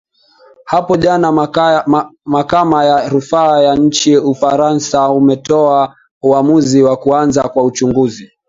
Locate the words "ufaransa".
4.17-5.09